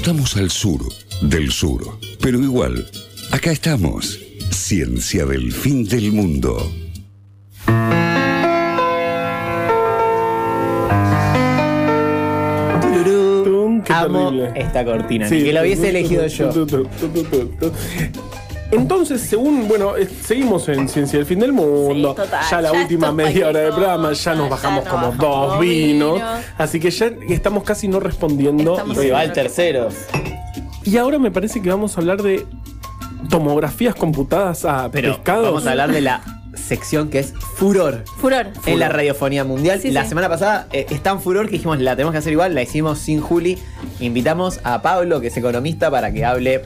[0.00, 0.80] Estamos al sur
[1.20, 1.82] del sur,
[2.22, 2.88] pero igual,
[3.32, 4.18] acá estamos.
[4.50, 6.72] Ciencia del fin del mundo.
[13.90, 15.28] Amo esta cortina.
[15.28, 15.34] Sí.
[15.34, 16.50] Ni que lo hubiese elegido yo.
[18.72, 22.10] Entonces, según, bueno, eh, seguimos en Ciencia del Fin del Mundo.
[22.10, 22.44] Sí, total.
[22.50, 25.60] Ya la Ya última media hora cualquier programa, ya nos ya bajamos como bajamos dos
[25.60, 26.20] vinos.
[26.56, 28.72] Así que ya estamos casi no respondiendo.
[28.74, 29.88] Estamos va el tercero.
[30.84, 32.46] y ahora me parece que vamos a hablar de
[33.28, 35.46] tomografías computadas a Pero pescados.
[35.46, 36.22] vamos a hablar de la
[36.54, 38.04] sección que es furor.
[38.18, 38.48] Furor.
[38.66, 39.80] En la radiofonía mundial.
[39.80, 40.10] Sí, la sí.
[40.10, 42.98] semana pasada eh, es tan furor que dijimos la tenemos que hacer igual, la hicimos
[42.98, 43.58] sin Juli.
[43.98, 46.62] Invitamos a Pablo, que es economista, para que hable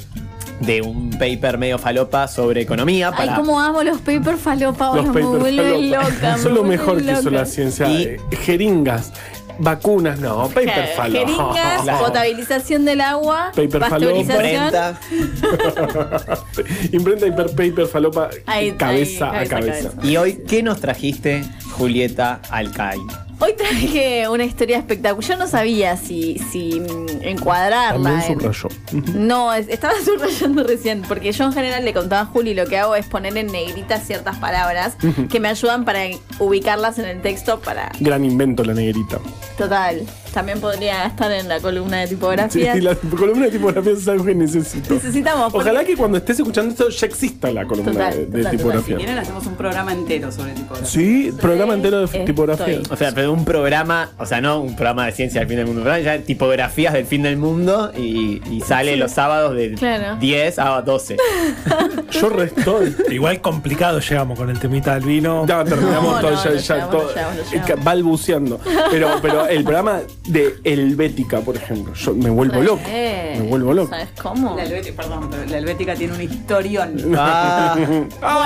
[0.61, 3.11] de un paper medio falopa sobre economía.
[3.17, 4.95] Ay, cómo amo los paper falopa.
[4.95, 6.09] Los me papers vuelven falopa.
[6.11, 6.39] loca.
[6.39, 7.89] Son lo mejor que hizo la ciencia.
[7.89, 9.13] Y- Eh, Jeringas,
[9.59, 11.27] vacunas, no, paper Claro, falopa.
[11.27, 12.05] Jeringas, Claro.
[12.07, 14.45] potabilización del agua, Paper pasteurización.
[14.45, 14.99] Imprenta.
[16.93, 19.89] Imprenta hiper paper falopa Ahí, cabeza ahí, a cabeza a cabeza.
[19.91, 20.07] cabeza.
[20.07, 22.99] Y hoy, ¿qué nos trajiste, Julieta Alcai?
[23.45, 25.29] Hoy traje una historia espectacular.
[25.29, 28.03] Yo no sabía si, si mm, encuadrarla.
[28.11, 28.69] También en- subrayó.
[29.15, 32.79] No, es- estaba subrayando recién, porque yo en general le contaba a Juli lo que
[32.79, 34.97] hago es poner en negrita ciertas palabras
[35.31, 36.01] que me ayudan para
[36.39, 37.93] ubicarlas en el texto para...
[38.01, 39.19] Gran invento la negrita.
[39.59, 40.03] Total,
[40.35, 42.75] también podría estar en la columna de Sí, tipografía.
[42.81, 44.93] la columna de tipografía es algo que necesito.
[44.95, 45.53] Necesitamos.
[45.53, 48.43] porque- Ojalá que cuando estés escuchando esto ya exista la columna Total, de, de total,
[48.43, 48.57] total.
[48.57, 48.97] tipografía.
[48.99, 50.87] Si quieren, hacemos un programa entero sobre tipografía.
[50.89, 52.25] Sí, programa entero de Estoy.
[52.25, 52.81] tipografía.
[52.91, 55.67] O sea, pero un programa, o sea, no un programa de ciencia del fin del
[55.67, 59.75] mundo, un programa ya tipografías del fin del mundo y, y sale los sábados de
[59.75, 60.17] Claro.
[60.21, 61.17] 10 a 12.
[62.11, 62.95] Yo restoy.
[63.11, 65.47] Igual complicado llegamos con el temita del vino.
[65.47, 68.61] Ya terminamos No, todo, no, ya, ya llevamos, todo, balbuceando.
[68.91, 72.83] Pero, pero el programa de Helvética, por ejemplo, yo me vuelvo loco.
[72.87, 73.91] Eh, Me vuelvo loco.
[73.91, 74.57] ¿Sabes cómo?
[74.57, 76.97] La Helvética, perdón, pero la Helvética tiene un historión.
[77.17, 77.77] Ah,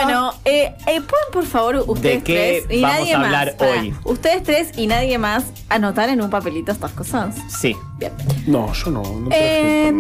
[0.03, 3.27] Bueno, eh, eh, ¿pueden por favor ustedes qué tres y vamos nadie a más?
[3.27, 3.95] hablar pará, hoy?
[4.05, 7.35] Ustedes tres y nadie más anotar en un papelito estas cosas.
[7.49, 7.77] sí.
[7.99, 8.13] Bien.
[8.47, 9.03] No, yo no.
[9.03, 9.93] no Eh.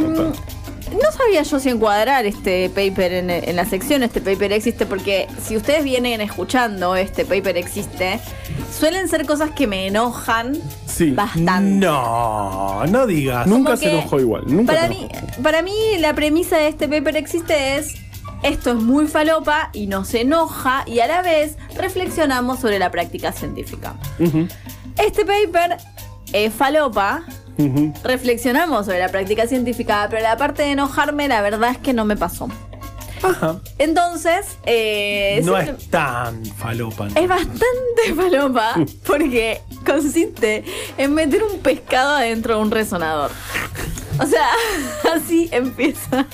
[0.92, 5.26] No sabía yo si encuadrar este paper en, en la sección, este paper existe, porque
[5.42, 8.20] si ustedes vienen escuchando este paper existe,
[8.76, 10.56] suelen ser cosas que me enojan
[10.86, 11.10] Sí.
[11.12, 11.86] bastante.
[11.86, 13.46] No, no digas.
[13.46, 14.44] Nunca como se enojó igual.
[14.46, 15.08] Nunca Para mí,
[15.42, 17.94] para mí la premisa de este paper existe es
[18.42, 23.32] esto es muy falopa y nos enoja y a la vez reflexionamos sobre la práctica
[23.32, 23.94] científica.
[24.96, 25.76] Este paper
[26.32, 27.22] es falopa,
[28.04, 32.04] reflexionamos sobre la práctica científica, pero la parte de enojarme la verdad es que no
[32.04, 32.48] me pasó.
[33.22, 33.56] Ajá.
[33.78, 37.08] Entonces, eh, No es tan falopa.
[37.08, 38.74] es bastante falopa
[39.04, 40.62] porque consiste
[40.96, 43.32] en meter un pescado adentro de un resonador.
[44.20, 44.50] O sea,
[45.16, 46.26] así empieza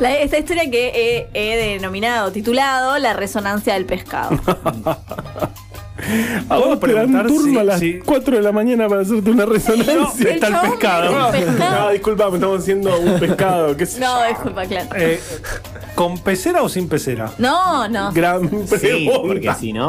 [0.00, 4.30] la- esta historia que he, he denominado, titulado La resonancia del pescado.
[6.48, 9.30] A vos te dan turno si- a las si- 4 de la mañana para hacerte
[9.30, 10.30] una resonancia.
[10.30, 11.12] está el pescado.
[11.58, 13.76] No, disculpame, estamos haciendo un pescado.
[13.76, 14.28] ¿Qué sé No, yo.
[14.28, 14.88] disculpa, claro.
[14.96, 15.20] Eh,
[15.94, 17.30] ¿Con pecera o sin pecera?
[17.38, 18.12] No, no.
[18.12, 19.18] Gran Sí, pregunta.
[19.22, 19.86] porque si no.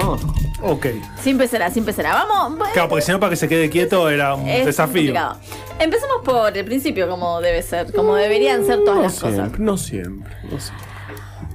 [0.61, 0.87] Ok.
[1.21, 2.13] Sin pecera, sin pecera.
[2.13, 2.57] Vamos.
[2.57, 4.93] bueno, Claro, porque si no, para que se quede quieto era un es desafío.
[5.13, 5.37] complicado.
[5.79, 9.59] Empecemos por el principio, como debe ser, como deberían ser todas No las cosas.
[9.59, 10.87] no siempre, no siempre.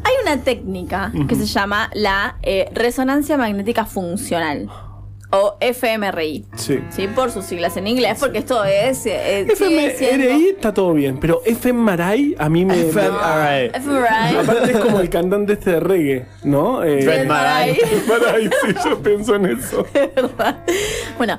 [0.08, 4.70] Hay una técnica que se llama la eh, resonancia magnética funcional
[5.30, 6.46] o FMRI.
[6.56, 6.78] Sí.
[6.88, 9.04] Sí, por sus siglas en inglés, porque esto es.
[9.04, 12.80] eh, siendo- FMRI está todo bien, pero FMRI a mí me.
[12.88, 13.70] FMRI.
[13.74, 14.36] FMRI.
[14.38, 16.82] Aparte es como el cantante este de reggae, ¿no?
[16.82, 17.72] Eh, Fred Maray.
[17.78, 19.86] FMRI, sí, yo pienso en eso.
[19.92, 20.64] ¿verdad?
[21.19, 21.38] Bueno,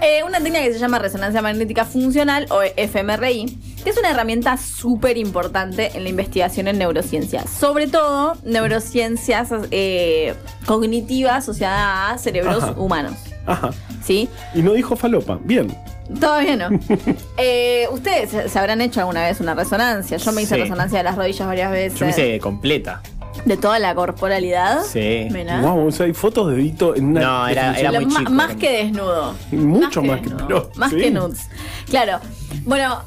[0.00, 4.56] eh, una técnica que se llama resonancia magnética funcional o FMRI, que es una herramienta
[4.56, 7.48] súper importante en la investigación en neurociencias.
[7.50, 10.34] Sobre todo neurociencias eh,
[10.66, 12.72] cognitivas asociadas a cerebros Ajá.
[12.76, 13.14] humanos.
[13.46, 13.70] Ajá.
[14.04, 14.28] ¿Sí?
[14.54, 15.38] Y no dijo falopa.
[15.42, 15.74] Bien.
[16.20, 16.70] Todavía no.
[17.36, 20.16] Eh, Ustedes se- se habrán hecho alguna vez una resonancia.
[20.16, 20.62] Yo me hice Sí.
[20.62, 21.98] resonancia de las rodillas varias veces.
[21.98, 23.02] Yo me hice completa.
[23.44, 24.82] De toda la corporalidad.
[24.84, 25.28] Sí.
[25.30, 25.60] Mirá.
[25.60, 27.20] Wow, o sea, hay fotos de Dito en una.
[27.20, 28.24] No, era- muy.
[28.30, 29.34] Más que desnudo.
[29.52, 30.46] Mucho más que- desnudo.
[30.46, 30.96] pero, Más sí.
[30.96, 31.48] que nudes.
[31.88, 32.20] Claro.
[32.64, 33.00] Bueno,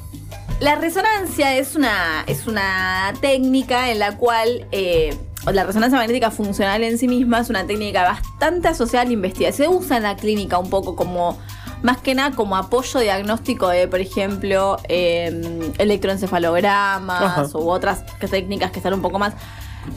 [0.60, 4.66] la resonancia es una, es una técnica en la cual.
[4.72, 5.16] eh,
[5.52, 9.68] la resonancia magnética funcional en sí misma es una técnica bastante asociada a la investigación.
[9.70, 11.38] Se usa en la clínica un poco como.
[11.82, 17.58] Más que nada como apoyo diagnóstico de, por ejemplo, eh, electroencefalogramas Ajá.
[17.58, 19.34] u otras técnicas que están un poco más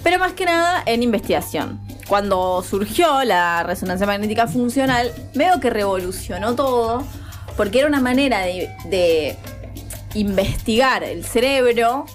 [0.04, 1.80] pero más que nada en investigación.
[2.08, 7.04] Cuando surgió la resonancia magnética funcional, veo que revolucionó todo,
[7.58, 9.38] porque era una manera de, de
[10.14, 12.06] investigar el cerebro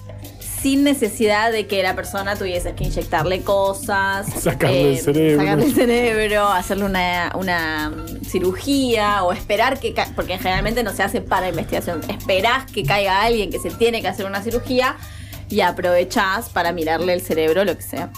[0.61, 5.39] sin necesidad de que la persona tuviese que inyectarle cosas, eh, Sacarle el cerebro.
[5.39, 7.91] sacarle el cerebro, hacerle una, una
[8.27, 13.49] cirugía o esperar que, porque generalmente no se hace para investigación, esperás que caiga alguien
[13.49, 14.97] que se tiene que hacer una cirugía
[15.51, 18.11] y aprovechás para mirarle el cerebro, lo que sea.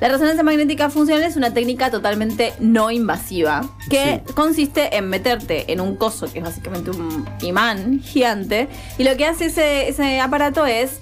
[0.00, 5.80] La resonancia magnética funcional es una técnica totalmente no invasiva que consiste en meterte en
[5.80, 8.68] un coso que es básicamente un imán gigante
[8.98, 11.00] y lo que hace ese, ese aparato es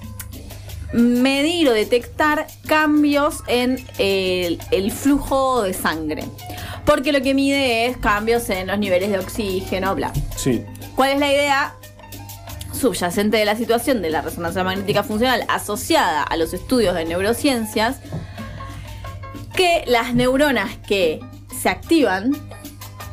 [0.93, 6.25] medir o detectar cambios en el, el flujo de sangre.
[6.87, 10.13] Porque lo que mide es cambios en los niveles de oxígeno, bla.
[10.37, 10.63] Sí.
[10.95, 11.75] ¿Cuál es la idea
[12.75, 17.99] subyacente de la situación de la resonancia magnética funcional asociada a los estudios de neurociencias?
[19.57, 21.21] Que las neuronas que
[21.61, 22.33] se activan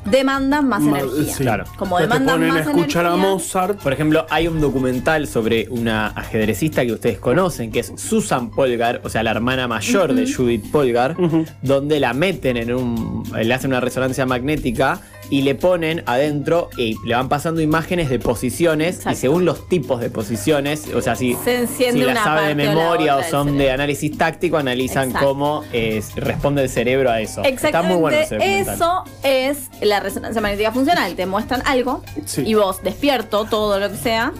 [0.06, 1.34] demandan más Ma- energía.
[1.36, 1.44] sí.
[1.44, 1.66] Claro.
[1.78, 3.80] Como demandan ponen a más escuchar a energía- Mozart.
[3.82, 9.02] Por ejemplo, hay un documental sobre una ajedrecista que ustedes conocen, que es Susan Polgar,
[9.04, 11.16] o sea, la hermana mayor de Judith Polgar,
[11.62, 13.24] donde la meten en un.
[13.32, 15.00] le hacen una resonancia magnética
[15.32, 19.12] y le ponen adentro y le van pasando imágenes de posiciones Exacto.
[19.12, 22.70] y según los tipos de posiciones, o sea, si, Se si la sabe de o
[22.70, 25.28] memoria o son de análisis táctico, analizan Exacto.
[25.30, 27.42] cómo eh, responde el cerebro a eso.
[27.42, 31.16] Está Exactamente, muy bueno ese eso es la resonancia magnética funcional.
[31.16, 32.44] Te muestran algo Sí.
[32.46, 34.34] y vos, despierto, todo lo que sea,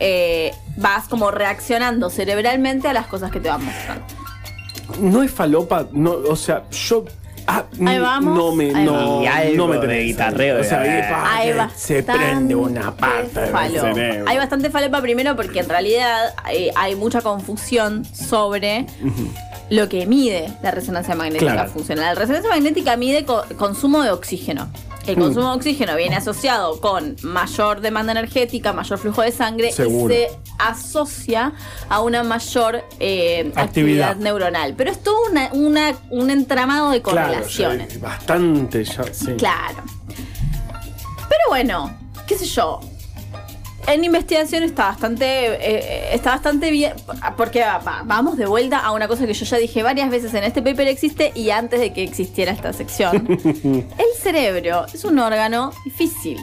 [0.00, 4.04] eh, vas como reaccionando cerebralmente a las cosas que te van mostrando.
[4.98, 7.04] No es falopa, no, o sea, yo.
[7.50, 9.26] Ah, Ahí vamos, no me, ahí no, vamos.
[9.56, 10.60] No me tenés guitarreo ahí.
[10.60, 11.56] O sea, debe ahí, haber.
[11.56, 14.28] pa, Hay que se prende una parte del.
[14.28, 18.84] Hay bastante falopa primero porque en realidad hay, hay mucha confusión sobre
[19.70, 21.70] lo que mide la resonancia magnética Claro.
[21.70, 22.04] funcional.
[22.04, 24.68] La resonancia magnética mide co- consumo de oxígeno.
[25.08, 25.20] El Mm.
[25.20, 30.12] consumo de oxígeno viene asociado con mayor demanda energética, mayor flujo de sangre Seguro.
[30.12, 30.28] y se
[30.58, 31.52] asocia
[31.88, 33.64] a una mayor eh, actividad.
[33.64, 34.16] Actividad.
[34.16, 34.74] neuronal.
[34.76, 37.94] Pero es todo una- una- un entramado de Claro, correlaciones.
[37.94, 39.34] ya, bastante ya, sí.
[39.38, 39.82] Claro.
[41.28, 41.90] Pero bueno,
[42.26, 42.80] qué sé yo.
[43.90, 46.92] En investigación está bastante, eh, está bastante bien,
[47.38, 50.34] porque va- va- vamos de vuelta a una cosa que yo ya dije varias veces
[50.34, 53.26] en este paper existe y antes de que existiera esta sección.
[53.64, 56.38] El cerebro es un órgano difícil.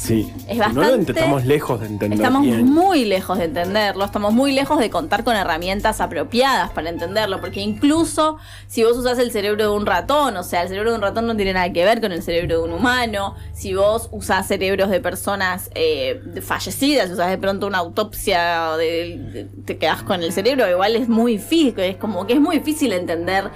[0.00, 0.32] Sí.
[0.48, 2.64] Es No lo bastante- estamos lejos de entender Estamos bien.
[2.64, 7.60] muy lejos de entenderlo, estamos muy lejos de contar con herramientas apropiadas para entenderlo, porque
[7.60, 11.02] incluso si vos usás el cerebro de un ratón, o sea, el cerebro de un
[11.02, 14.46] ratón no tiene nada que ver con el cerebro de un humano, si vos usás
[14.48, 20.22] cerebros de personas eh, fallecidas, usás de pronto una autopsia, de, de- te quedás con
[20.22, 23.50] el cerebro, igual es muy difícil, es como que es muy difícil entender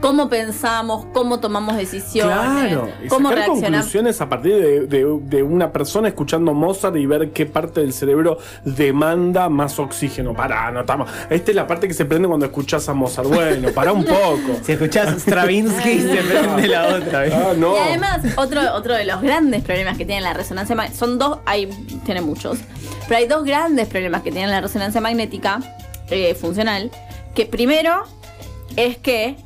[0.00, 3.70] cómo pensamos, cómo tomamos decisiones, Claro, y cómo sacar reaccionamos.
[3.78, 7.92] conclusiones a partir de, de- de una persona escuchando Mozart y ver qué parte del
[7.92, 10.34] cerebro demanda más oxígeno.
[10.34, 11.10] Pará, no estamos.
[11.30, 13.28] Esta es la parte que se prende cuando escuchas a Mozart.
[13.28, 14.58] Bueno, pará un poco.
[14.62, 17.22] Si escuchás Stravinsky, se prende la otra.
[17.22, 17.36] ¿viste?
[17.36, 17.74] Ah, no.
[17.74, 21.38] Y además, otro, otro de los grandes problemas que tiene la resonancia magnética, son dos,
[21.46, 21.66] hay,
[22.04, 22.58] tiene muchos,
[23.08, 25.60] pero hay dos grandes problemas que tiene la resonancia magnética
[26.10, 26.90] eh, funcional,
[27.34, 28.04] que primero
[28.76, 29.36] es que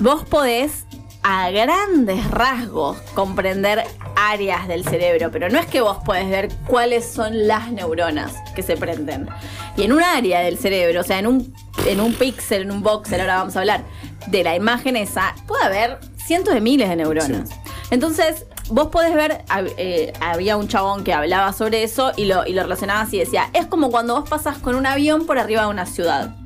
[0.00, 0.84] vos podés
[1.22, 3.84] a grandes rasgos comprender
[4.14, 8.62] áreas del cerebro, pero no es que vos podés ver cuáles son las neuronas que
[8.62, 9.28] se prenden.
[9.76, 11.54] Y en un área del cerebro, o sea, en un,
[11.86, 13.82] en un píxel, en un voxel, ahora vamos a hablar
[14.28, 17.50] de la imagen esa, puede haber cientos de miles de neuronas.
[17.90, 19.44] Entonces, vos podés ver,
[19.78, 23.50] eh, había un chabón que hablaba sobre eso y lo, y lo relacionaba así, decía,
[23.52, 26.36] es como cuando vos pasás con un avión por arriba de una ciudad.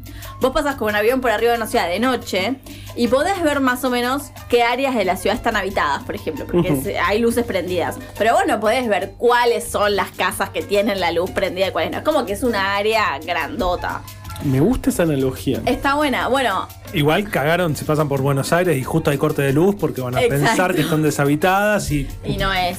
[0.41, 2.57] Vos pasás con un avión por arriba de una ciudad de noche
[2.97, 6.47] y podés ver más o menos qué áreas de la ciudad están habitadas, por ejemplo,
[6.47, 7.97] porque hay luces prendidas.
[8.19, 11.71] Pero vos no podés ver cuáles son las casas que tienen la luz prendida y
[11.73, 11.99] cuáles no.
[11.99, 14.03] Es como que es una área grandota.
[14.45, 15.61] Me gusta esa analogía.
[15.67, 16.29] Está buena.
[16.29, 20.01] Bueno, Igual cagaron si pasan por Buenos Aires y justo hay corte de luz porque
[20.01, 20.45] van a Exacto.
[20.47, 22.79] pensar que están deshabitadas y y no es.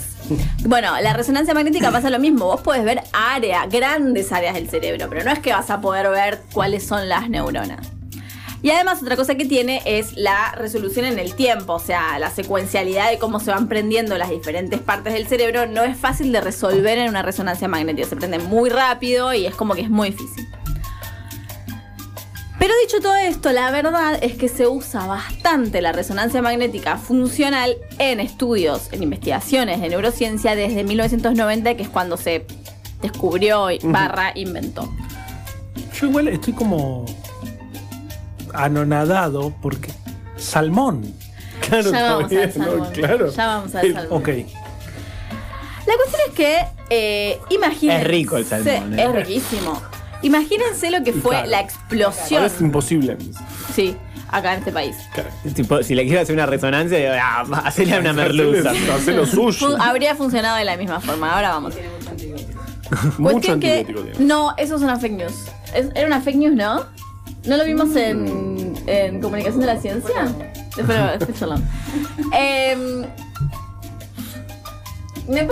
[0.65, 2.45] Bueno, la resonancia magnética pasa lo mismo.
[2.45, 6.09] Vos podés ver áreas, grandes áreas del cerebro, pero no es que vas a poder
[6.09, 7.91] ver cuáles son las neuronas.
[8.63, 12.29] Y además otra cosa que tiene es la resolución en el tiempo, o sea, la
[12.29, 16.41] secuencialidad de cómo se van prendiendo las diferentes partes del cerebro no es fácil de
[16.41, 18.07] resolver en una resonancia magnética.
[18.07, 20.47] Se prende muy rápido y es como que es muy difícil.
[22.59, 27.75] Pero dicho todo esto, la verdad es que se usa bastante la resonancia magnética funcional
[27.97, 32.45] en estudios, en investigaciones de neurociencia desde 1990, que es cuando se
[33.01, 34.87] descubrió y barra inventó.
[35.99, 37.05] yo igual estoy como
[38.53, 39.91] anonadado porque
[40.37, 41.13] salmón.
[41.61, 42.65] Claro, ya está vamos bien, al ¿no?
[42.65, 42.89] salmón.
[42.93, 43.31] Claro.
[43.31, 44.07] Ya vamos al salmón.
[44.21, 44.27] Ok.
[45.87, 46.57] La cuestión es que
[46.89, 48.01] eh, imagínense.
[48.01, 49.03] Es rico el salmón, ¿eh?
[49.03, 49.81] Es riquísimo.
[50.23, 51.47] Imagínense lo que fue claro.
[51.49, 52.43] la Ahora explosión.
[52.45, 53.17] es imposible.
[53.73, 53.95] Sí,
[54.29, 54.95] acá en este país.
[55.55, 58.71] Tipo, si le quiero hacer una resonancia, digo, ah, hacerle una merluza.
[58.95, 59.81] Hacer lo suyo.
[59.81, 61.33] Habría funcionado de la misma forma.
[61.33, 61.73] Ahora vamos.
[63.17, 63.79] Mucho Cuestión que.
[63.79, 64.25] antibiótico tiene.
[64.27, 65.33] No, eso es una fake news.
[65.73, 66.85] Es- Era una fake news, ¿no?
[67.45, 70.33] ¿No lo vimos en, en Comunicación de la Ciencia?
[71.37, 71.65] Charlamos.
[72.33, 73.03] Em,
[75.27, 75.49] ¿Me, me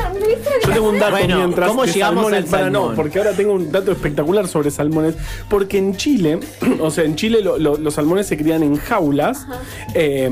[0.65, 2.89] Yo tengo un dato Bueno, mientras ¿cómo llegamos salmones, al para salmón?
[2.89, 5.15] no, porque ahora tengo un dato espectacular sobre salmones,
[5.49, 6.39] porque en Chile,
[6.81, 9.45] o sea, en Chile lo- lo- los salmones se crían en jaulas,
[9.93, 10.29] eh,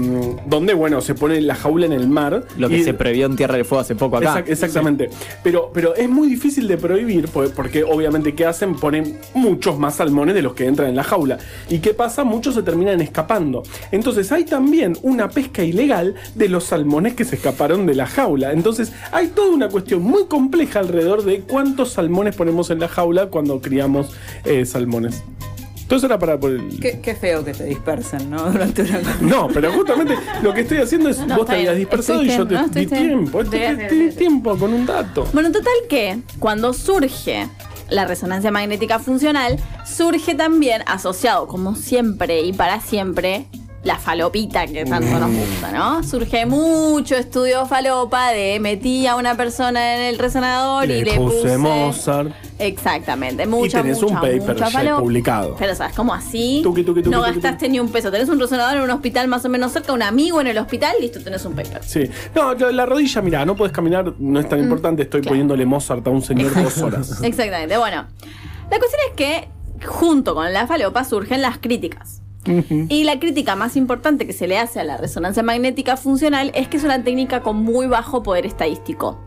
[0.48, 2.46] donde, bueno, se pone la jaula en el mar.
[2.58, 4.34] Lo que y- se previó en Tierra del Fuego hace poco acá.
[4.44, 5.10] Exact- exactamente.
[5.44, 8.76] Pero, pero es muy difícil de prohibir por- porque obviamente ¿qué hacen?
[8.76, 11.38] Ponen muchos más salmones de los que entran en la jaula.
[11.70, 12.24] ¿Y qué pasa?
[12.24, 13.64] Muchos se terminan escapando.
[13.92, 18.52] Entonces hay también una pesca ilegal de los salmones que se escaparon de la jaula.
[18.52, 23.28] Entonces hay toda una cuestión muy compleja alrededor de cuántos salmones ponemos en la jaula
[23.28, 24.10] cuando criamos
[24.46, 25.24] eh, salmones.
[25.82, 26.80] Entonces era para por el...
[26.82, 28.44] Qué, qué feo que te dispersen, ¿no?
[28.52, 32.24] Durante una No, pero justamente lo que estoy haciendo es No, vos te habías dispersado
[32.24, 33.40] y yo te no, di tiempo.
[33.40, 34.18] Esto Sí, te- sí, te sí, di sí.
[34.18, 35.26] tiempo con un dato.
[35.32, 37.48] Bueno, total que cuando surge
[37.90, 43.46] la resonancia magnética funcional, surge también asociado, como siempre y para siempre,
[43.88, 46.04] la falopita que tanto nos gusta, ¿no?
[46.04, 51.38] Surge mucho estudio falopa de metí a una persona en el resonador y Le puse
[51.42, 52.32] puse Mozart.
[52.60, 55.02] Exactamente, mucha, y tenés mucha, un paper mucha falopa.
[55.02, 55.56] publicado.
[55.58, 56.62] Pero sabes, como así,
[57.06, 58.12] no gastaste ni un peso.
[58.12, 60.94] Tenés un resonador en un hospital más o menos cerca, un amigo en el hospital,
[61.00, 61.82] listo, tenés un paper.
[61.84, 62.10] Sí.
[62.36, 65.04] No, la rodilla, mira, no puedes caminar, no es tan importante.
[65.04, 65.32] Estoy Mm, claro.
[65.32, 67.22] poniéndole Mozart a un señor dos horas.
[67.24, 67.78] Exactamente.
[67.78, 68.06] Bueno,
[68.70, 69.48] la cuestión es que
[69.86, 72.22] junto con la falopa surgen las críticas.
[72.90, 76.68] Y la crítica más importante que se le hace a la resonancia magnética funcional es
[76.68, 79.20] que es una técnica con muy bajo poder estadístico.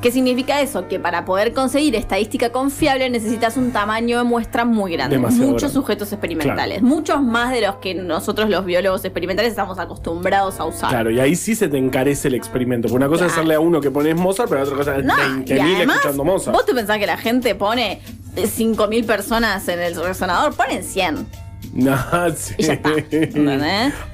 [0.00, 0.88] ¿Qué significa eso?
[0.88, 5.16] Que para poder conseguir estadística confiable necesitas un tamaño de muestra muy grande.
[5.16, 5.74] Demasiado muchos grande.
[5.74, 6.82] sujetos experimentales.
[6.82, 10.90] Muchos más de los que nosotros los biólogos experimentales estamos acostumbrados a usar.
[10.90, 12.88] Claro, y ahí sí se te encarece el experimento.
[12.88, 15.04] Porque una cosa es hacerle a uno que pones Mozart, pero la otra cosa es
[15.04, 16.56] No, 20.000 y además, escuchando Mozart.
[16.56, 18.00] vos te pensás que la gente pone
[18.36, 21.47] eh, 5.000 personas en el resonador, ponen 100.
[21.72, 21.96] No,
[22.36, 22.54] sí.
[22.58, 22.90] Y ya está.
[22.90, 23.62] ¿Entendés?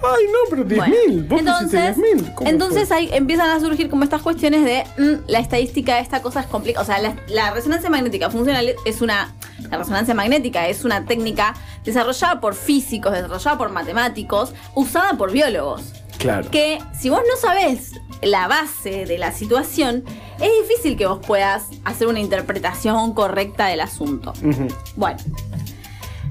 [0.03, 0.77] Ay, no, pero 10.000.
[0.77, 2.35] Bueno, Vos entonces, pusiste 10.000.
[2.35, 2.97] ¿Cómo entonces fue?
[2.97, 6.47] ahí empiezan a surgir como estas cuestiones de mm, la estadística de esta cosa es
[6.47, 6.83] complicada.
[6.83, 9.35] O sea, la, la resonancia magnética funcional es una.
[9.71, 15.93] La resonancia magnética es una técnica desarrollada por físicos, desarrollada por matemáticos, usada por biólogos.
[16.19, 16.51] Claro.
[16.51, 20.05] Que si vos no sabés la base de la situación,
[20.41, 24.33] es difícil que vos puedas hacer una interpretación correcta del asunto.
[24.97, 25.19] Bueno.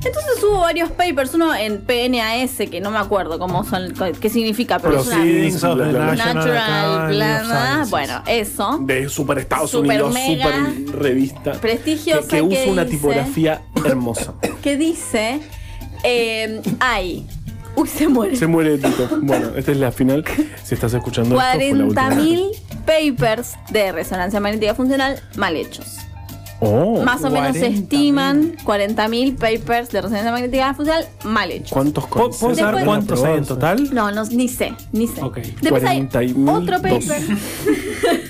[0.05, 4.79] Entonces hubo varios papers, uno en PNAS, que no me acuerdo cómo son, qué significa,
[4.79, 7.89] pero es una Natural Plan- Sciences.
[7.89, 8.79] Bueno, eso.
[8.81, 11.51] De Super Estados Super Unidos, mega super revista.
[11.53, 14.33] prestigiosa Que, que usa que una dice- tipografía hermosa.
[14.63, 15.39] Que dice,
[16.03, 17.25] eh, hay,
[17.75, 19.09] uy, se muere, Se muere Tito.
[19.21, 20.23] Bueno, esta es la final.
[20.63, 22.09] Si estás escuchando esto, fue la última.
[22.09, 22.51] 40.000
[22.85, 25.97] papers de resonancia magnética funcional mal hechos.
[26.65, 27.73] Oh, Más o menos se 40.000.
[27.83, 31.71] estiman 40.000 papers de resonancia magnética funcional mal hechos.
[31.71, 33.93] ¿Cuántos ¿Puedo, saber Después- cuántos hay en total?
[33.93, 35.21] No, no, ni sé, ni sé.
[35.21, 35.37] Ok.
[35.61, 37.21] Después hay 40.000 otro paper.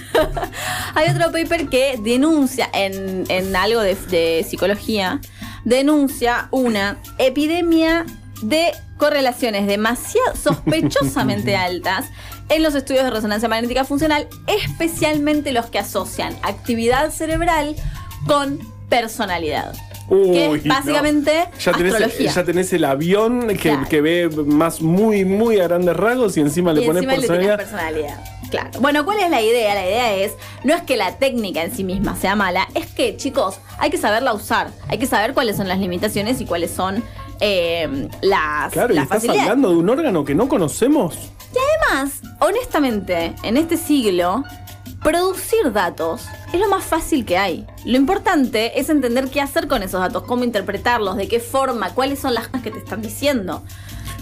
[0.95, 5.19] hay otro paper que denuncia en, en algo de, de psicología,
[5.65, 8.05] denuncia una epidemia
[8.41, 12.05] de correlaciones demasiado sospechosamente altas
[12.49, 17.75] en los estudios de resonancia magnética funcional, especialmente los que asocian actividad cerebral
[18.27, 19.73] con personalidad.
[20.09, 20.73] que es no.
[20.75, 22.31] básicamente ya tenés, astrología.
[22.31, 23.87] ya tenés el avión que, Claro.
[23.89, 27.57] que ve más muy, muy a grandes rasgos y encima le y pones le personalidad.
[27.57, 28.23] personalidad.
[28.49, 28.69] Claro.
[28.81, 29.73] Bueno, ¿cuál es la idea?
[29.73, 33.17] La idea es, no es que la técnica en sí misma sea mala, es que,
[33.17, 34.67] chicos, hay que saberla usar.
[34.89, 37.03] Hay que saber cuáles son las limitaciones y cuáles son
[37.39, 41.17] eh, las, Claro, y estás hablando de un órgano que no conocemos.
[41.89, 44.43] Además, honestamente, en este siglo,
[45.03, 47.65] producir datos es lo más fácil que hay.
[47.85, 52.19] Lo importante es entender qué hacer con esos datos, cómo interpretarlos, de qué forma, cuáles
[52.19, 53.63] son las cosas que te están diciendo.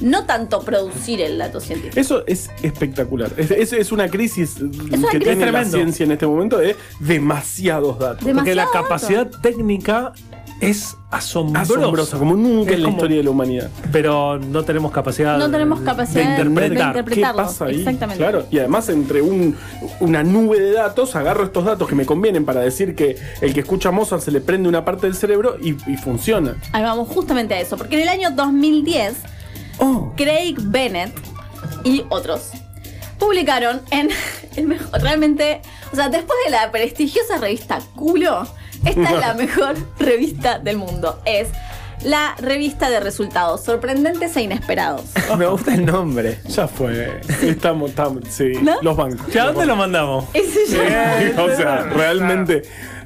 [0.02, 2.00] No tanto producir el dato científico.
[2.00, 3.32] Eso es espectacular.
[3.38, 4.72] Es, es- es una crisis una
[5.12, 5.20] que crisis.
[5.20, 8.26] tiene la ciencia en este momento de demasiados datos.
[8.26, 10.14] Demasiado Porque la capacidad técnica
[10.62, 11.74] es asombrosa.
[11.74, 13.70] Asombrosa, como nunca Es en la como- historia de la humanidad.
[13.92, 17.04] Pero no tenemos capacidad No tenemos capacidad de interpretar.
[17.04, 17.80] de ¿Qué pasa ahí?
[17.80, 18.18] Exactamente.
[18.24, 19.58] Claro, y además entre un-
[20.00, 23.60] una nube de datos, agarro estos datos que me convienen para decir que el que
[23.62, 26.56] escucha Mozart se le prende una parte del cerebro y, y funciona.
[26.72, 29.16] Ahí vamos justamente a eso, porque en el año 2010,
[29.80, 31.12] Oh, Craig Bennett
[31.84, 32.52] y otros
[33.18, 34.10] publicaron en
[34.56, 38.48] el mejor, realmente, o sea, después de la prestigiosa revista Culo,
[38.86, 41.20] esta es la mejor revista del mundo.
[41.26, 41.50] Es
[42.04, 45.04] la revista de resultados sorprendentes e inesperados.
[45.38, 46.40] Me gusta el nombre.
[46.48, 47.22] Ya fue.
[47.44, 48.54] Estamos, estamos sí.
[48.62, 48.82] ¿No?
[48.82, 49.28] Los bancos.
[49.32, 50.26] ¿Ya dónde lo mandamos?
[50.34, 52.64] Ese ya- o sea, realmente,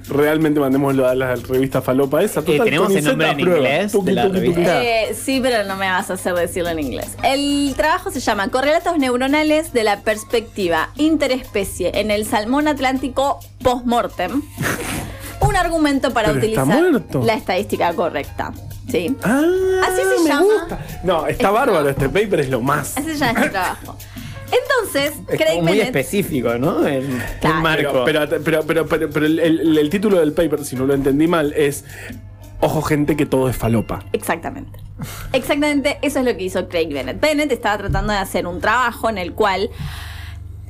[0.08, 2.41] realmente mandémoslo a la revista Falopa esa.
[2.41, 4.82] Total, ¿tenemos el nombre en inglés de la revista?
[4.82, 7.17] Eh, sí, pero no me vas a hacer decirlo en inglés.
[7.22, 14.41] El trabajo se llama Correlatos neuronales de la perspectiva interespecie en el salmón atlántico post-mortem.
[15.60, 17.24] Un argumento para Pero está utilizar muerto.
[17.24, 18.52] la estadística correcta.
[18.90, 19.16] Sí.
[19.24, 19.42] Ah,
[19.88, 20.42] Así se me llama.
[20.44, 20.80] gusta.
[21.04, 22.98] No, está Es- bárbaro este paper, es lo más.
[22.98, 23.98] Así se llama este trabajo.
[24.52, 25.86] Entonces, Es Craig muy Bennett.
[25.88, 26.86] específico, ¿no?
[26.86, 27.62] El, el Claro.
[27.62, 28.04] marco.
[28.06, 30.94] Pero, pero, pero, pero, pero- pero el, el- el título del paper, si no lo
[30.94, 31.84] entendí mal, es
[32.62, 34.04] Ojo, gente, que todo es falopa.
[34.14, 34.80] Exactamente.
[35.34, 37.20] Exactamente, eso es lo que hizo Craig Bennett.
[37.20, 39.70] Bennett estaba tratando de hacer un trabajo en el cual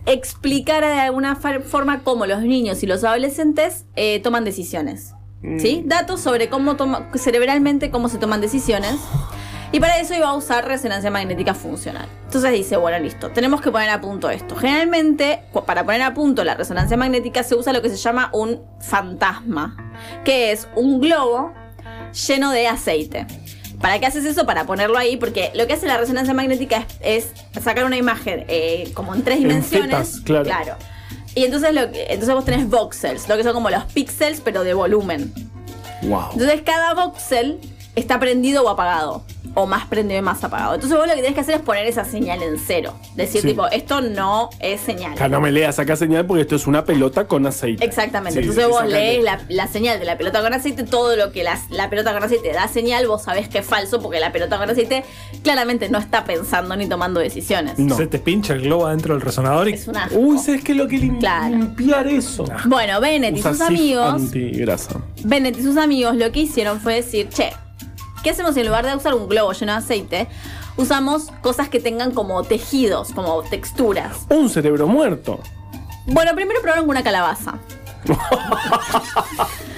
[0.05, 5.13] explicara de alguna forma cómo los niños y los adolescentes eh, toman decisiones.
[5.59, 5.83] ¿Sí?
[5.85, 8.95] Datos sobre cómo toma, cerebralmente cómo se toman decisiones.
[9.71, 12.07] Y para eso iba a usar resonancia magnética funcional.
[12.23, 14.55] Entonces dice, bueno, listo, tenemos que poner a punto esto.
[14.55, 18.61] Generalmente, para poner a punto la resonancia magnética se usa lo que se llama un
[18.79, 19.75] fantasma,
[20.23, 21.53] que es un globo
[22.27, 23.27] lleno de aceite.
[23.85, 24.47] ¿Para qué haces eso?
[24.47, 28.43] Para ponerlo ahí, porque lo que hace la resonancia magnética es, es sacar una imagen
[28.47, 29.85] eh, como en tres En dimensiones.
[29.91, 30.75] fetas, claro.
[31.35, 34.63] Y entonces, lo que- entonces vos tenés voxels, lo que son como los píxeles, pero
[34.63, 35.31] de volumen.
[36.01, 36.29] Wow.
[36.33, 37.59] Entonces cada voxel
[37.95, 39.23] está prendido o apagado.
[39.57, 40.75] O más prendido y más apagado.
[40.75, 42.93] Entonces vos lo que tenés que hacer es poner esa señal en cero.
[43.15, 43.47] Decir, Sí.
[43.49, 45.13] tipo, esto no es señal.
[45.13, 47.85] Acá no me leas acá señal porque esto es una pelota con aceite.
[47.85, 48.41] Exactamente.
[48.41, 51.43] Sí, Entonces vos lees la, la señal de la pelota con aceite, todo lo que
[51.43, 54.57] la, la pelota con aceite da señal, vos sabés que es falso porque la pelota
[54.57, 55.05] con aceite
[55.41, 57.79] claramente no está pensando ni tomando decisiones.
[57.79, 57.95] No.
[57.95, 60.17] Se te pincha el globo adentro del resonador y Es un asco.
[60.17, 61.55] Uy, ¿sabes qué es lo que lim- Claro.
[61.55, 62.43] limpiar eso?
[62.65, 64.99] Bueno, Bennett y sus amigos, Antigrasa.
[65.23, 67.53] Bennett y sus amigos lo que hicieron fue decir, che,
[68.25, 70.27] ¿qué hacemos en lugar de usar un globo lleno de aceite?
[70.77, 74.25] Usamos cosas que tengan como tejidos, como texturas.
[74.29, 75.39] Un cerebro muerto.
[76.07, 77.59] Bueno, primero probaron con una calabaza.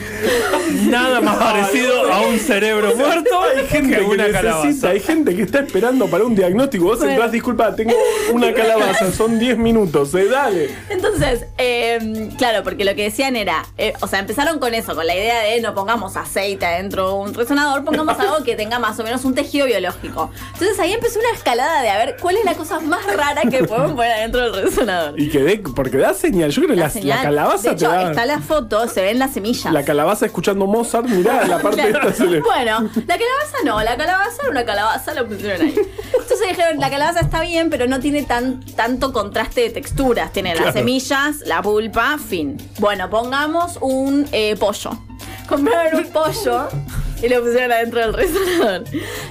[0.89, 4.89] nada más parecido a un cerebro muerto Hay gente que que, una necesita, calabaza.
[4.89, 6.85] hay gente que está esperando para un diagnóstico.
[6.85, 7.13] Vos Bueno.
[7.13, 7.93] entras, disculpa, tengo
[8.33, 10.69] una calabaza, son 10 minutos, eh, dale.
[10.89, 15.05] Entonces, eh, claro, porque lo que decían era, eh, o sea, empezaron con eso, con
[15.07, 18.99] la idea de no pongamos aceite adentro de un resonador, pongamos algo que tenga más
[18.99, 20.31] o menos un tejido biológico.
[20.53, 23.63] Entonces ahí empezó una escalada de a ver cuál es la cosa más rara que
[23.63, 25.19] podemos poner adentro del resonador.
[25.19, 26.51] Y que dé, porque da señal.
[26.51, 27.21] Yo creo que la, la señal.
[27.21, 28.09] calabaza de te hecho, da.
[28.09, 29.71] está la foto, se ven las semillas.
[29.73, 32.09] La calabaza escuchando Mozart, mirá, la parte Claro.
[32.09, 32.41] esta se le.
[32.41, 35.75] Bueno, la calabaza no, la calabaza era una calabaza, lo pusieron ahí.
[36.13, 40.31] Entonces dijeron, la calabaza está bien, pero no tiene tan, tanto contraste de texturas.
[40.33, 42.57] Tiene las semillas, la pulpa, fin.
[42.79, 44.91] Bueno, pongamos un eh, pollo.
[45.47, 46.67] Compraron un pollo
[47.21, 48.83] y lo pusieron adentro del resonador.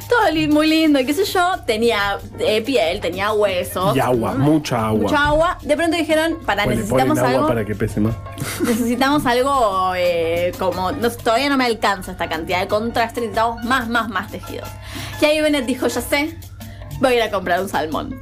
[0.08, 1.52] Todo li- muy lindo y qué sé yo.
[1.66, 3.96] Tenía eh, piel, tenía huesos.
[3.96, 5.02] Y agua, mucha agua.
[5.02, 5.58] Mucha agua.
[5.62, 7.46] De pronto dijeron, para, Pues necesitamos agua algo.
[7.48, 8.14] para que pese más.
[8.64, 10.92] Necesitamos algo eh, como.
[10.92, 14.68] no todavía no me alcanza esta cantidad de contraste, necesitamos más, más, más tejidos.
[15.20, 16.36] Y ahí Bennett dijo: Ya sé,
[17.00, 18.20] voy a ir a comprar un salmón.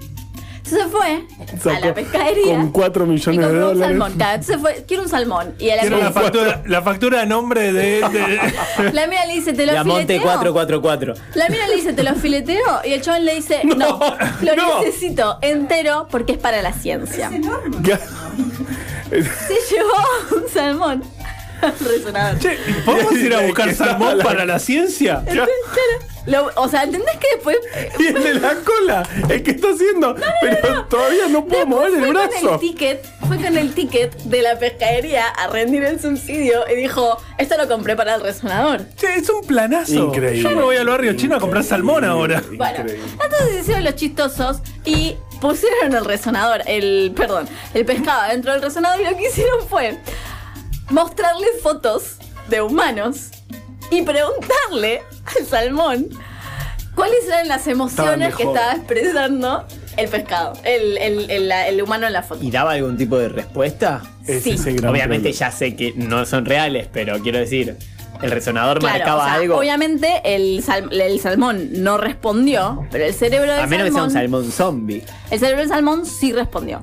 [0.66, 2.57] Entonces fue a Sacó la pescadería.
[2.57, 3.88] con cuatro y millones de compró un dólares.
[3.98, 4.12] salmón.
[4.16, 5.55] Claro, entonces fue: Quiero un salmón.
[5.59, 8.00] Y a la Quiero la factura, la factura de nombre de.
[8.00, 10.22] de- la mina le dice: Te lo Diamante fileteo.
[10.22, 11.14] 444.
[11.35, 12.81] La mina le dice: Te lo fileteo.
[12.85, 13.98] Y el chabón le dice: No,
[14.40, 14.81] lo no.
[14.81, 17.31] necesito entero porque es para la ciencia.
[19.11, 21.03] Se llevó un salmón
[21.61, 22.38] al resonador.
[22.40, 25.22] Che, ¿podemos ir a buscar salmón para la ciencia?
[26.27, 27.59] Lo- o sea, ¿entendés que después
[27.99, 30.15] Tiene la cola, el que está haciendo.
[30.41, 32.55] pero todavía no puedo mover el fue con brazo.
[32.55, 37.19] el ticket, fue con el ticket de la pescadería a rendir el subsidio y dijo,
[37.39, 38.83] esto lo compré para el resonador.
[38.97, 39.93] Che, es un planazo.
[39.93, 40.41] Increíble.
[40.43, 42.43] Yo me voy al barrio chino a comprar salmón ahora.
[42.57, 43.05] Bueno, Increíble.
[43.23, 48.99] entonces hicieron los chistosos y pusieron el resonador, el, perdón, el pescado dentro del resonador
[49.01, 49.99] y lo que hicieron fue
[50.91, 52.17] mostrarle fotos
[52.49, 53.31] de humanos
[53.90, 55.03] y preguntarle
[55.38, 56.09] al salmón
[56.94, 59.64] cuáles eran las emociones que estaba expresando
[59.97, 62.42] el pescado, el, el- el- humano en la foto.
[62.44, 64.03] ¿Y daba algún tipo de respuesta?
[64.27, 64.53] Sí.
[64.53, 65.31] Obviamente problema.
[65.31, 67.77] ya sé que no son reales, pero quiero decir,
[68.23, 69.57] el resonador Claro, marcaba o sea, algo.
[69.59, 74.03] Obviamente el, sal- el salmón no respondió, pero el cerebro del A menos que sea
[74.05, 75.05] un salmón, salmón zombie.
[75.31, 76.83] el cerebro del salmón sí respondió.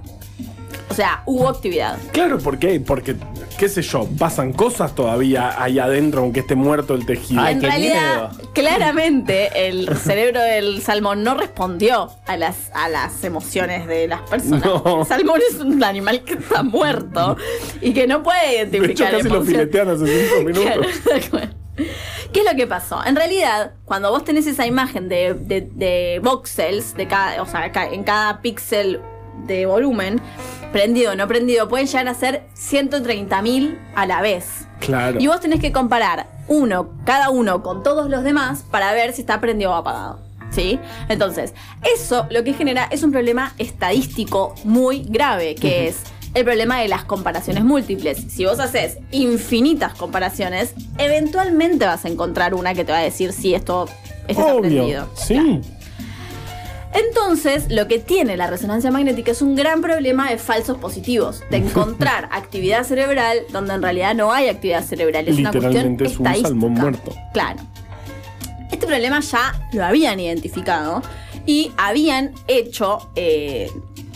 [0.90, 1.98] O sea, hubo actividad.
[2.12, 2.80] Claro, ¿por qué?
[2.82, 3.16] Porque
[3.62, 7.44] qué sé yo, pasan cosas todavía ahí adentro, aunque esté muerto el tejido.
[7.44, 8.52] Ay, en qué realidad, miedo.
[8.54, 14.66] claramente el cerebro del salmón no respondió a las, a las emociones de las personas.
[14.66, 15.02] No.
[15.02, 17.38] El salmón es un animal que está muerto
[17.82, 19.48] y que no puede de hecho, identificar casi lo emociones.
[19.70, 20.88] filetean hace cinco minutos.
[21.30, 21.52] Claro.
[22.34, 23.06] ¿Qué es lo que pasó?
[23.06, 27.72] En realidad, cuando vos tenés esa imagen de, de, de voxels, de cada, o sea,
[27.92, 29.00] en cada píxel
[29.46, 30.20] de volumen,
[30.72, 34.68] prendido o no prendido, pueden llegar a ser 130.000 a la vez.
[34.80, 35.20] Claro.
[35.20, 39.22] Y vos tenés que comparar uno, cada uno con todos los demás para ver si
[39.22, 40.20] está prendido o apagado.
[40.52, 40.80] ¿Sí?
[41.08, 41.54] Entonces,
[41.96, 46.02] eso lo que genera es un problema estadístico muy grave, que es
[46.34, 48.18] el problema de las comparaciones múltiples.
[48.30, 53.32] Si vos haces infinitas comparaciones, eventualmente vas a encontrar una que te va a decir
[53.32, 53.88] si esto,
[54.26, 54.58] prendido.
[54.58, 55.10] Obvio.
[55.16, 55.36] Sí.
[55.36, 55.62] Claro.
[56.94, 61.58] Entonces, lo que tiene la resonancia magnética es un gran problema de falsos positivos, de
[61.66, 66.20] encontrar actividad cerebral donde en realidad no hay actividad cerebral, es una cuestión Literalmente es
[66.20, 67.16] un salmón muerto.
[67.34, 67.60] Claro.
[68.72, 71.02] Este problema ya lo habían identificado
[71.46, 73.70] y habían hecho eh,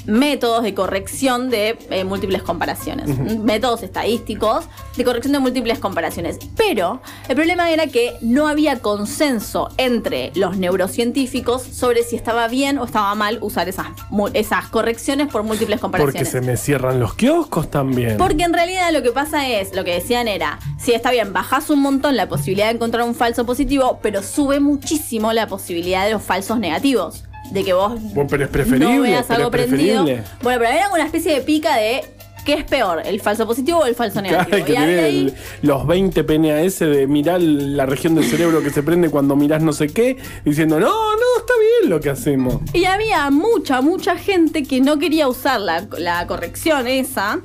[0.06, 4.66] métodos de corrección de eh, múltiples comparaciones, métodos estadísticos
[4.98, 6.40] de corrección de múltiples comparaciones.
[6.56, 12.78] Pero el problema era que no había consenso entre los neurocientíficos sobre si estaba bien
[12.78, 13.88] o estaba mal usar esas,
[14.34, 16.30] esas correcciones por múltiples Porque comparaciones.
[16.30, 18.18] se me cierran los kioscos también.
[18.18, 21.70] Porque en realidad lo que pasa es, lo que decían era, si está bien, bajás
[21.70, 26.12] un montón la posibilidad de encontrar un falso positivo, pero sube muchísimo la posibilidad de
[26.12, 27.24] los falsos negativos.
[27.52, 30.04] De que vos Bueno, pero es preferible, no veas algo prendido.
[30.04, 32.04] Bueno, pero era una especie de pica de
[32.46, 33.02] ¿qué es peor?
[33.06, 34.52] ¿El falso positivo o el falso negativo?
[34.52, 35.20] Cada que Y te ahí- ve ahí-
[35.62, 39.62] el- los 20 PNAS de mirar la región del cerebro que se prende cuando mirás
[39.64, 42.62] no sé qué, diciendo, no, no, está bien lo que hacemos.
[42.74, 47.40] Y había mucha, mucha gente que no quería usar la, la corrección esa,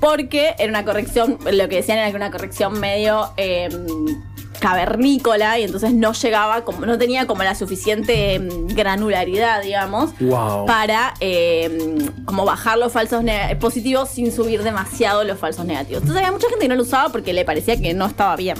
[0.00, 3.68] porque era una corrección, lo que decían era que una corrección medio eh,
[4.62, 10.66] cavernícola, y entonces no llegaba, como, no tenía como la suficiente em, granularidad, digamos, Wow.
[10.66, 13.24] para eh, como bajar los falsos
[13.60, 16.02] positivos sin subir demasiado los falsos negativos.
[16.02, 18.56] Entonces había mucha gente que no lo usaba porque le parecía que no estaba bien.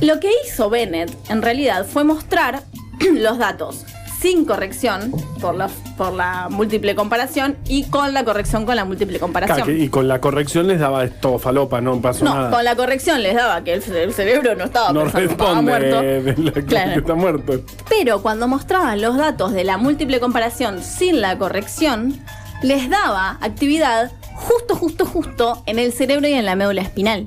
[0.00, 2.62] Lo que hizo Bennett en realidad fue mostrar
[3.12, 3.84] los datos
[4.24, 9.18] sin corrección por la, por la múltiple comparación y con la corrección con la múltiple
[9.20, 9.66] comparación.
[9.66, 12.50] Claro, y con la corrección les daba todo falopa, no pasó no, nada.
[12.50, 15.50] con la corrección les daba que el, ce- el cerebro no estaba no pensando, estaba
[15.60, 16.00] responde muerto.
[16.00, 17.60] de la que está muerto.
[17.90, 22.18] Pero cuando mostraban los datos de la múltiple comparación sin la corrección,
[22.62, 27.26] les daba actividad justo, justo, justo en el cerebro y en la médula espinal.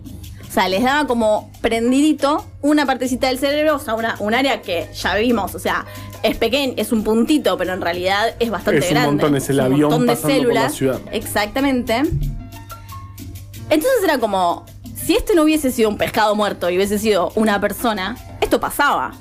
[0.50, 4.62] O sea, les daba como prendidito una partecita del cerebro, o sea, una, un área
[4.64, 5.86] que ya vimos, o sea,
[6.24, 9.12] es pequeño, es un puntito, pero en realidad es bastante Es un grande.
[9.12, 10.74] montón, es el un avión montón de pasando por la células.
[10.74, 11.00] ciudad.
[11.12, 12.02] Exactamente.
[13.70, 17.60] Entonces era como, si este no hubiese sido un pescado muerto y hubiese sido una
[17.60, 19.14] persona, esto pasaba.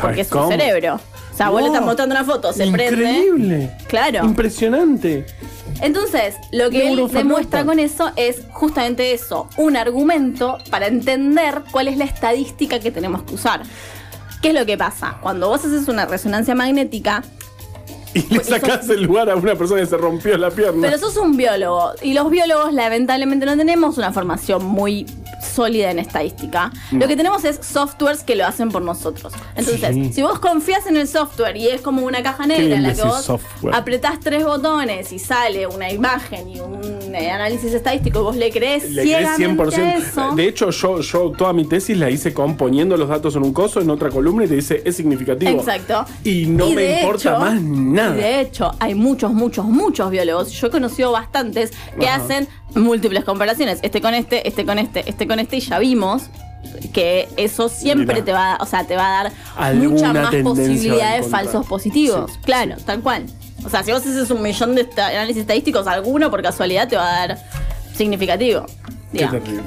[0.00, 0.98] Porque es un cerebro.
[1.32, 1.88] O sea, vos le estás Wow.
[1.88, 2.92] mostrando una foto, se prende.
[3.12, 3.70] Increíble.
[3.88, 4.24] Claro.
[4.24, 5.26] Impresionante.
[5.80, 11.88] Entonces, lo que él demuestra con eso es justamente eso, un argumento para entender cuál
[11.88, 13.62] es la estadística que tenemos que usar.
[14.42, 15.18] ¿Qué es lo que pasa?
[15.20, 17.22] Cuando vos haces una resonancia magnética,
[18.14, 20.82] Y le Pues sacás el lugar a una persona que se rompió la pierna.
[20.82, 25.06] pero sos un biólogo y los biólogos lamentablemente no tenemos una formación muy
[25.54, 26.70] sólida en estadística.
[26.92, 29.32] Lo que tenemos es softwares que lo hacen por nosotros.
[29.56, 30.12] Entonces, Sí.
[30.12, 33.02] si vos confías en el software y es como una caja negra en la que
[33.02, 33.74] vos software.
[33.74, 38.50] apretás tres botones y sale una imagen y un eh, análisis estadístico y vos le
[38.50, 39.82] crees Le crees ciegamente 100%.
[39.84, 40.34] a eso.
[40.36, 43.52] De hecho, yo, yo toda mi tesis la hice con poniendo los datos en un
[43.52, 45.50] coso, en otra columna y te dice es significativo.
[45.50, 46.04] Exacto.
[46.24, 48.01] Y no Y me importa hecho- más nada.
[48.10, 50.50] Y de hecho, hay muchos, muchos, muchos biólogos.
[50.52, 53.78] Yo he conocido bastantes que hacen múltiples comparaciones.
[53.82, 55.56] Este con este, este con este, este con este.
[55.56, 56.24] Y ya vimos
[56.92, 60.30] que eso siempre te va, a- o sea, te va a dar Alguna mucha más
[60.30, 62.30] tendencia posibilidad va a de falsos positivos.
[62.32, 63.26] Sí, claro, tal cual.
[63.64, 67.08] O sea, si vos haces un millón de análisis estadísticos, alguno por casualidad te va
[67.22, 67.38] a dar
[67.94, 68.66] significativo.
[69.12, 69.62] Qué terrible.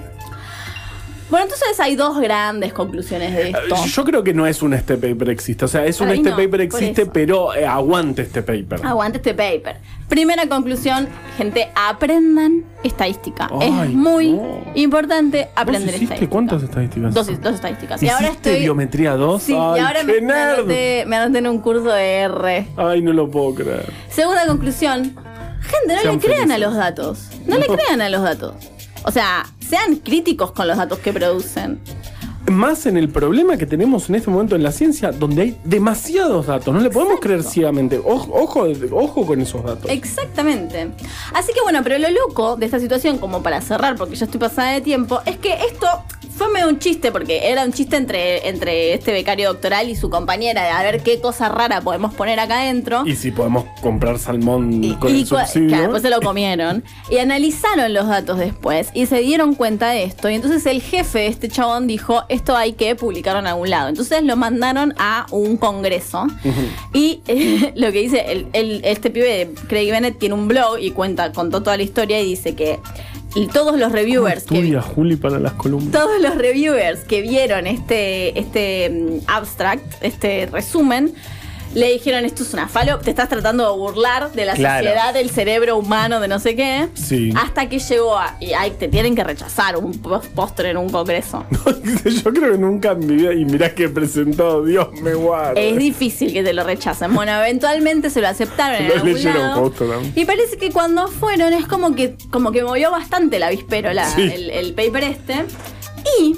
[1.29, 3.75] Bueno, entonces hay dos grandes conclusiones de esto.
[3.75, 5.65] Eh, Yo creo que no es un este paper existe.
[5.65, 8.85] O sea, es un este no, paper existe, pero eh, aguante este paper.
[8.85, 9.77] Aguante este paper.
[10.07, 13.49] Primera conclusión, gente, aprendan estadística.
[13.59, 14.61] Ay, es muy no.
[14.75, 16.29] importante ¿Vos aprender hiciste estadística.
[16.31, 17.13] cuántas estadísticas?
[17.15, 18.03] Dos, dos estadísticas.
[18.03, 18.63] Y ahora ¿Hiciste estoy.
[18.63, 19.41] biometría 2?
[19.41, 22.67] Sí, Ay, y ahora me, me anoté, me anoté en un curso de R.
[22.77, 23.91] Ay, no lo puedo creer.
[24.09, 25.01] Segunda conclusión,
[25.61, 27.29] gente, no Sean le crean a los datos.
[27.47, 28.53] No, le crean a los datos.
[29.05, 31.79] O sea, sean críticos con los datos que producen.
[32.51, 36.45] más en el problema que tenemos en este momento en la ciencia, donde hay demasiados
[36.45, 36.73] datos.
[36.73, 37.97] No le podemos creer ciegamente.
[37.97, 39.89] Ojo, ojo, ojo con esos datos.
[39.89, 40.91] Exactamente.
[41.33, 44.39] Así que bueno, pero lo loco de esta situación, como para cerrar, porque ya estoy
[44.39, 45.87] pasada de tiempo, es que esto
[46.35, 50.09] fue medio un chiste, porque era un chiste entre, entre este becario doctoral y su
[50.09, 53.03] compañera, de a ver qué cosa rara podemos poner acá adentro.
[53.05, 55.67] Y si podemos comprar salmón Y, con y el subsidio.
[55.69, 56.83] claro, después se lo comieron.
[57.09, 60.29] Y analizaron los datos después y se dieron cuenta de esto.
[60.29, 63.89] Y entonces el jefe de este chabón dijo, esto hay que publicarlo en algún lado.
[63.89, 66.27] Entonces lo mandaron a un congreso.
[66.93, 70.91] Y eh, lo que dice, el- el- este pibe, Craig Bennett, tiene un blog y
[70.91, 72.79] cuenta, contó toda la historia y dice que
[73.35, 75.91] y todos los reviewers que, Juli para las columnas.
[75.91, 81.13] todos los reviewers que vieron este, este mm, abstract, este resumen,
[81.73, 84.85] le dijeron esto es una falo, te estás tratando de burlar de la Claro.
[84.85, 86.87] sociedad del cerebro humano de no sé qué.
[86.93, 87.33] Sí.
[87.35, 88.37] Hasta que llegó a.
[88.39, 91.45] Y ay, te tienen que rechazar un pos- postre en un congreso.
[92.05, 93.33] Yo creo que nunca en mi vida.
[93.33, 95.69] Y mirá que presentado, Dios me guarde.
[95.69, 97.13] Es difícil que te lo rechacen.
[97.13, 99.63] Bueno, eventualmente se lo aceptaron en Lo algún leyeron lado.
[99.63, 100.01] justo, ¿no?
[100.15, 104.09] Y parece que cuando fueron es como que como que movió bastante la avispero la-
[104.09, 104.21] Sí.
[104.33, 105.45] el, el paper este.
[106.19, 106.37] Y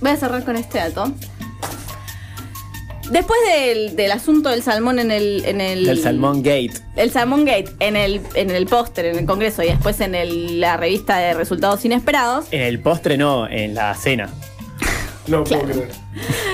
[0.00, 1.10] voy a cerrar con este dato.
[3.10, 6.72] Después del, del asunto del salmón en el, en el Del Salmón Gate.
[6.96, 10.60] el Salmon Gate en el, en el póster, en el congreso y después en el-
[10.60, 12.46] la revista de resultados inesperados.
[12.50, 14.28] En el postre no, en la cena.
[15.26, 15.88] No puedo creer.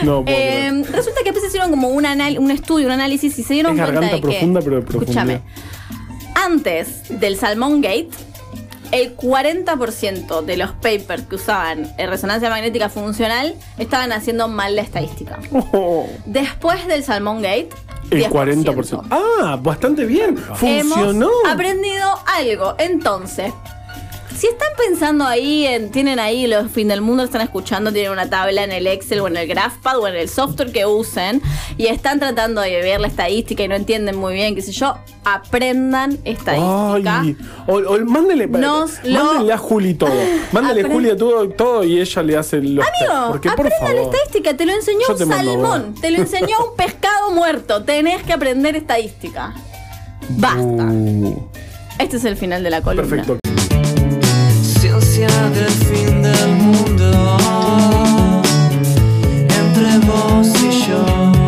[0.04, 0.92] No puedo Eh, creer.
[0.92, 3.78] resulta que después hicieron como un, anal- un estudio, un análisis y se dieron Es
[3.84, 5.40] cuenta garganta de profunda, que, pero de escúchame,
[6.34, 8.08] antes del Salmon Gate,
[8.92, 15.38] el 40% de los papers que usaban resonancia magnética funcional estaban haciendo mal la estadística.
[15.72, 17.70] Oh, Después del Salmon Gate,
[18.10, 18.64] el 10%.
[18.64, 19.04] 40%.
[19.10, 20.36] Ah, bastante bien.
[20.36, 21.28] Funcionó.
[21.28, 22.74] Hemos aprendido algo.
[22.78, 23.52] Entonces,
[24.40, 28.30] si están pensando ahí, en, tienen ahí los fin del mundo, están escuchando, tienen una
[28.30, 31.42] tabla en el Excel o en el GraphPad o en el software que usen
[31.76, 34.96] y están tratando de ver la estadística y no entienden muy bien, qué sé yo,
[35.24, 37.20] aprendan estadística.
[37.20, 40.10] Ay, o, o mándele, Nos lo- mándele a Juli todo.
[40.52, 43.10] Mándele a Aprend- Juli todo, todo y ella le hace los test.
[43.10, 44.14] Amigo, Porque por aprendan favor.
[44.14, 48.22] estadística, te lo enseñó Yo un te salmón, te lo enseñó un pescado muerto, tenés
[48.22, 49.52] que aprender estadística.
[50.30, 50.60] Basta.
[50.62, 51.46] Uh,
[51.98, 53.06] Este es el final de la columna.
[53.06, 53.36] perfecto.
[55.26, 56.59] hacia el fin del mundo.